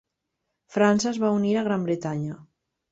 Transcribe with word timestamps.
França 0.77 1.11
es 1.11 1.21
va 1.27 1.31
unir 1.41 1.55
a 1.61 1.67
Gran 1.71 1.87
Bretanya. 1.91 2.45